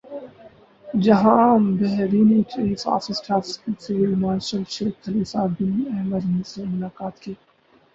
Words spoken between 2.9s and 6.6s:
of staff field marshal Sheikh Khalifa bin Ahmad